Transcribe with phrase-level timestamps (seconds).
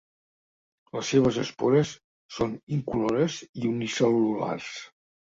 [0.95, 1.91] Les seves espores
[2.37, 4.71] són incolores i unicel·lulars.